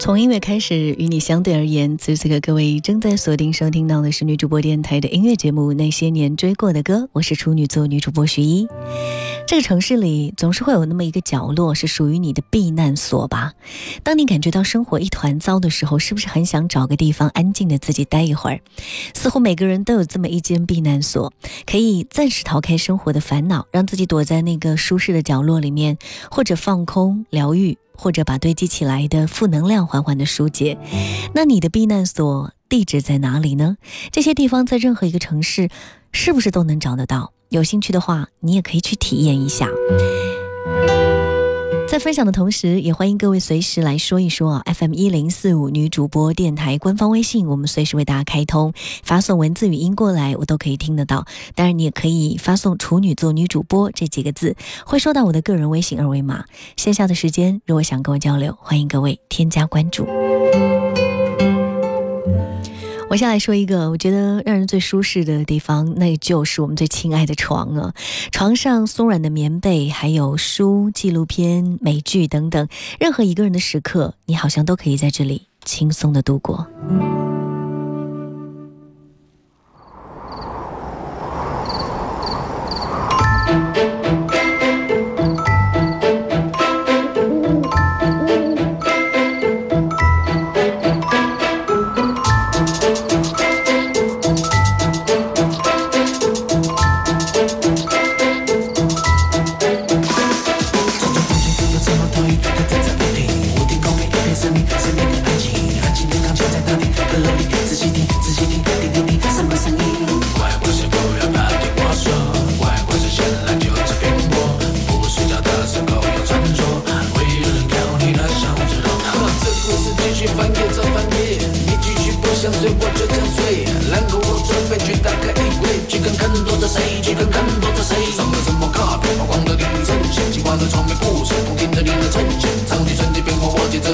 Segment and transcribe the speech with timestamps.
[0.00, 8.66] 从音乐开始与你相对而言，此时此刻各位正在锁定收听到的是女主播电台的音乐节目《那些年追过的歌》，我是处女座女主播徐一。
[9.46, 13.52] 这个城市里总是会有那么一个角落是属于你的避难所吧？
[14.02, 18.60] 当你感觉到生活一团糟的时候，是不是很想找个地方安静的自己待一会儿？
[19.12, 21.30] 似乎每个人都有这么一间避难所，
[21.66, 25.98] 可以暂时逃开生活的烦恼，让自己躲在那个舒适的角落里面，
[26.30, 27.76] 或者放空疗愈。
[28.00, 30.78] 或者把堆积起来的负能量缓缓的疏解，
[31.34, 33.76] 那你的避难所地址在哪里呢？
[34.10, 35.68] 这些地方在任何一个城市，
[36.10, 37.34] 是不是都能找得到？
[37.50, 39.68] 有兴趣的话，你也可以去体验一下。
[42.00, 44.62] 分享的同时，也欢迎各位随时来说一说啊。
[44.74, 51.26] FM 一零四五女主播电台官方微信，我们随时为大家开通，发送文字语音过来，我都可以听得到。
[51.54, 54.56] 当然，你也可以发送“处女座女主播”这几个字，
[54.86, 56.44] 会收到我的个人微信二维码。
[56.76, 60.06] 线下的时间，如果想跟我交流，欢迎各位添加关注。
[63.10, 67.92] 我先来说一个，我觉得让人最舒适的地方，那就是我们最亲爱的床了。
[68.30, 72.68] 床上松软的棉被，还有书、纪录片、美剧等等，
[73.00, 76.64] 任何一个人的时刻，你好像都可以在这里轻松的度过。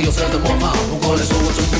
[0.00, 1.73] 有色的魔法，不过来说我中。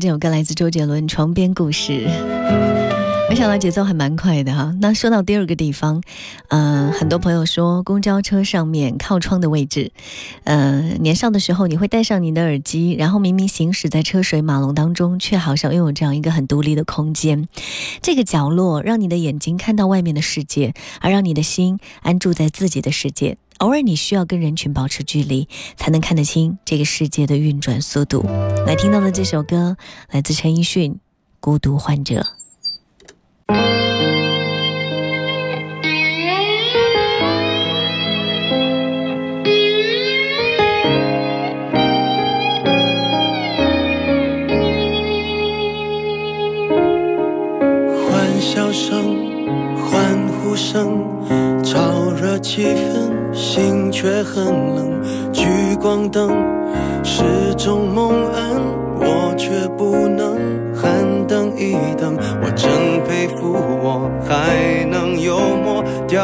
[0.00, 1.92] 这首歌来自周杰伦《床边故事》，
[3.28, 4.74] 没想到节奏还蛮快的哈。
[4.80, 6.02] 那说到第二个地方，
[6.48, 9.92] 呃，很多朋友说公交车上面靠窗的位置，
[10.44, 17.46] 呃，年少的时候你会戴上你的耳机，然后明明行驶在车水马龙当中，却好像拥有这样一个很独立的空间。
[18.00, 23.36] 这个角落让你的眼睛看到外面的世界，而让你的心安住在自己的世界。
[23.60, 25.46] 偶尔你需要跟人群保持距离，
[25.76, 28.24] 才能看得清这个世界的运转速度。
[28.66, 29.76] 来听到的这首歌
[30.10, 30.92] 来自陈奕迅，
[31.40, 32.22] 《孤独患者》。
[48.08, 51.04] 欢笑声，欢呼声，
[51.62, 53.09] 燥热气氛。
[53.90, 54.44] 却很
[54.74, 55.02] 冷，
[55.32, 56.30] 聚光灯
[57.02, 57.22] 是
[57.56, 58.60] 种蒙恩，
[58.96, 60.38] 我却不能
[60.74, 60.92] 喊
[61.26, 62.16] 等一等。
[62.42, 62.70] 我真
[63.04, 63.52] 佩服
[63.82, 66.22] 我还能幽默，掉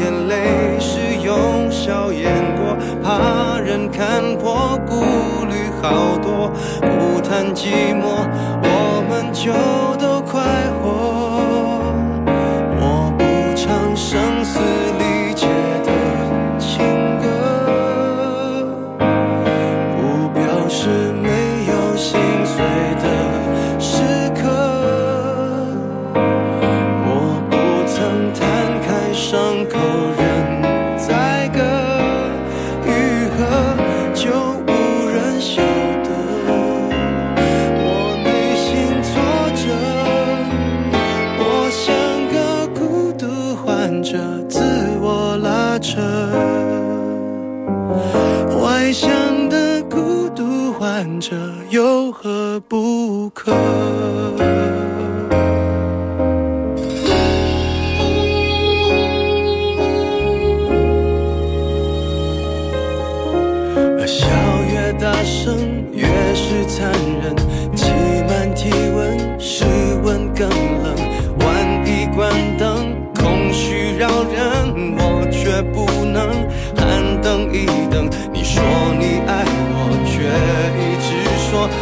[0.00, 4.94] 眼泪是用笑掩过，怕人看破，顾
[5.46, 8.28] 虑好多，不谈寂寞，
[8.62, 9.52] 我们就
[9.98, 10.42] 都快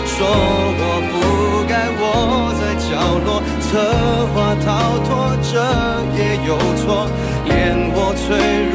[0.06, 1.14] 说我不
[1.68, 2.02] 该窝
[2.60, 2.90] 在角
[3.24, 3.66] 落，策
[4.32, 5.08] 划逃脱，
[5.42, 5.52] 这
[6.16, 7.08] 也有错，
[7.44, 7.52] 连
[7.94, 8.36] 我脆
[8.72, 8.74] 弱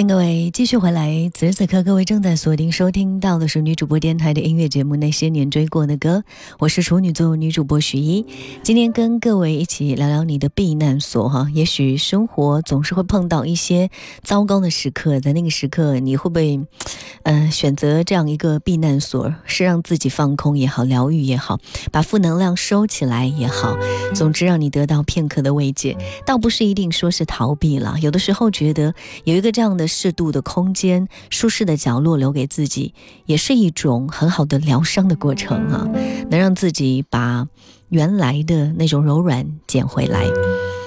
[0.00, 1.30] 欢迎各位继续回来。
[1.34, 6.24] 此时此刻，各位正在锁定收听到的是女主播电台的音乐节目《那些年追过的歌》，
[6.58, 8.24] 我是处女座女主播徐一。
[8.62, 11.46] 今天跟各位一起聊聊你的避难所哈。
[11.52, 13.90] 也许生活总是会碰到一些
[14.22, 16.58] 糟糕的时刻，在那个时刻，你会不会，
[17.24, 21.58] 呃，选择这样一个避难所，是让自己放空也好，疗愈也好，
[21.92, 23.76] 把负能量收起来也好，
[24.14, 27.96] 总之让你得到片刻的慰藉，倒不是一定说是逃避了。
[28.00, 29.89] 有的时候觉得有一个这样的。
[29.90, 32.94] 适度的空间、舒适的角落留给自己，
[33.26, 35.86] 也是一种很好的疗伤的过程啊！
[36.30, 37.46] 能让自己把
[37.88, 40.24] 原来的那种柔软捡回来。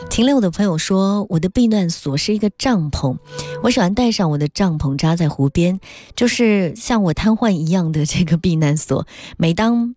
[0.09, 3.17] 停留的朋友说：“我的避难所是一个帐篷，
[3.63, 5.79] 我喜欢带上我的帐篷扎在湖边，
[6.15, 9.05] 就是像我瘫痪一样的这个避难所。
[9.37, 9.95] 每当……”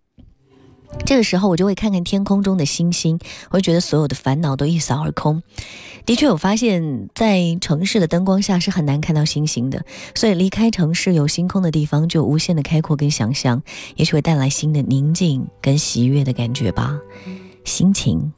[1.05, 5.41] 这个时候，我就会看看天空中的星星，我会觉得所有的烦恼都一扫而空。
[6.05, 13.61] 的确，我发现，在城市的灯光下是很难看到星星的，所以离开城市有星空的地方，就无限的开阔跟想象，
[13.95, 16.97] 也许会带来新的宁静跟喜悦的感觉吧，
[17.65, 18.31] 心情。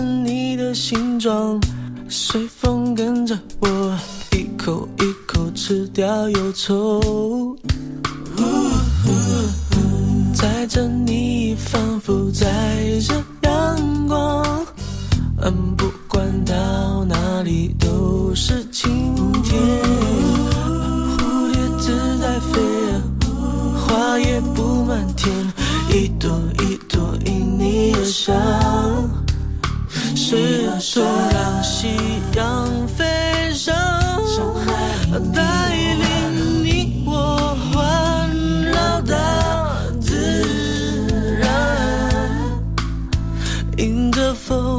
[0.00, 1.60] 你的形状，
[2.08, 3.98] 随风跟着我，
[4.32, 7.56] 一口一口吃掉忧愁。
[10.34, 12.46] 载着你，仿佛载
[13.00, 14.66] 着阳光，
[15.76, 19.60] 不管到哪里都是晴天。
[21.18, 22.60] 蝴蝶自在飞，
[23.76, 25.30] 花也布满天，
[25.92, 26.30] 一朵
[26.60, 28.34] 一朵因你而香。
[30.30, 30.36] 是
[30.78, 31.88] 手让夕
[32.36, 33.74] 阳飞升，
[35.34, 38.30] 带领你我环
[38.70, 41.50] 绕大自然，
[43.78, 44.78] 迎着风，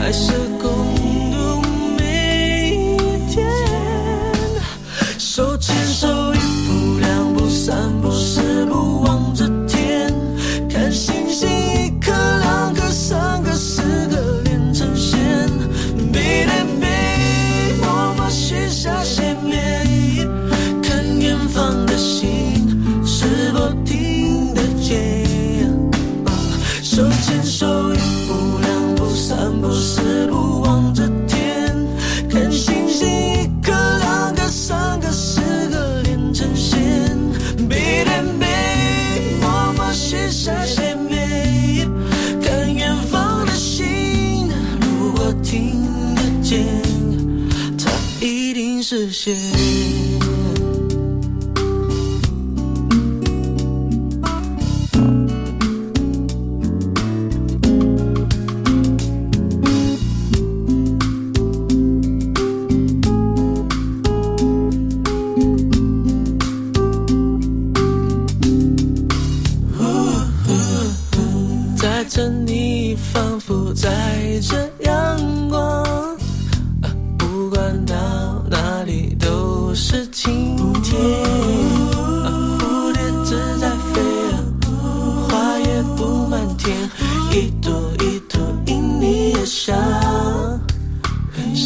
[0.00, 0.55] 开始。
[45.42, 45.82] 听
[46.14, 46.64] 得见
[47.78, 47.90] 它
[48.20, 49.36] 一定实现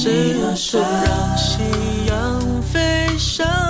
[0.02, 1.60] 谁的手让夕
[2.06, 3.69] 阳飞翔？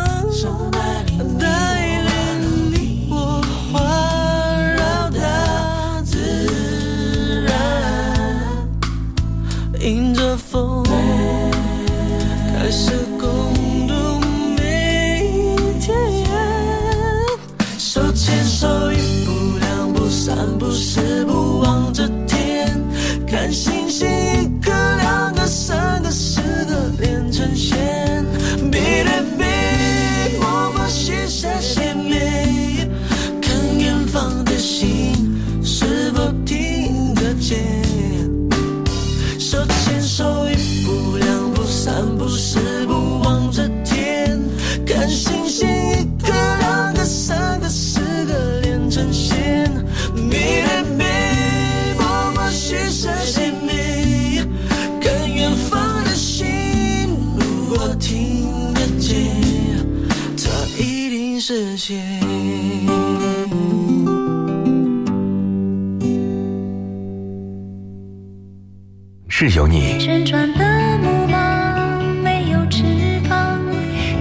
[69.28, 72.82] 是有你，旋转的木马没有翅
[73.26, 73.58] 膀，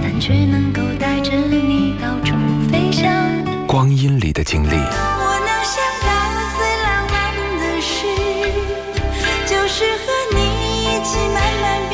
[0.02, 2.34] 但却能够带着你到处
[2.72, 3.12] 飞翔。
[3.66, 6.08] 光阴里的经历，我能想到
[6.56, 7.14] 最浪漫
[7.60, 8.06] 的事，
[9.46, 10.38] 就是和你
[10.86, 11.92] 一起慢慢变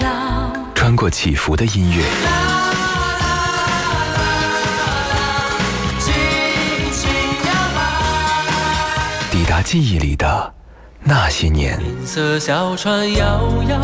[0.00, 0.50] 老。
[0.74, 2.02] 穿过起伏的音乐，
[9.64, 10.54] 记忆里的
[11.02, 11.80] 那些年。
[12.04, 13.80] 色小船摇摇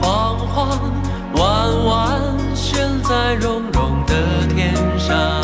[0.00, 0.92] 晃晃，
[1.34, 4.14] 弯弯悬在绒绒的
[4.54, 5.42] 天上。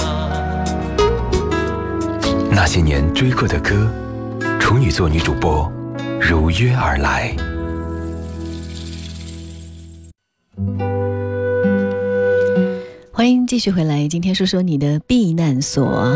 [2.50, 3.90] 那些年追过的歌，
[4.60, 5.70] 处女座女主播
[6.20, 7.34] 如约而来。
[13.12, 16.06] 欢迎继续回来，今天说说你的避难所。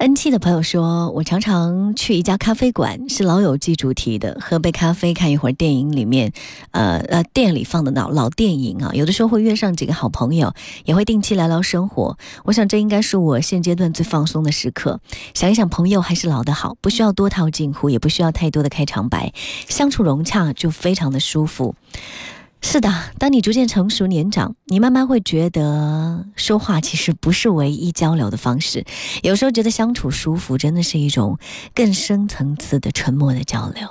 [0.00, 6.32] N 七的朋友说，我常常去一家咖啡馆，是老友记主题的，喝杯咖啡，看一会儿电影里面，
[6.70, 10.54] 呃呃，店里放的老老电影啊，有的时候会约上几个好朋友，
[10.86, 12.16] 也会定期聊聊生活。
[12.44, 15.00] 我想这应该是我现阶段最放松的时刻。
[15.34, 19.34] 想一想，朋友还是老的好，不需要多套近乎，也不需要太多的开场白，
[19.68, 21.74] 相处融洽就非常的舒服。
[22.62, 28.84] 是的，当你逐渐成熟年长，你慢慢会觉得说话其实不是唯一交流的方式，
[29.22, 31.38] 有时候觉得相处舒服，真的是一种
[31.74, 33.88] 更深层次的沉默的交流。